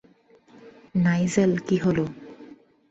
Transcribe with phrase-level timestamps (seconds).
[0.95, 2.05] Nigel, কী হলো!